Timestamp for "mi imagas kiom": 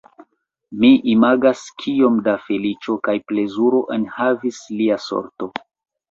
0.83-2.15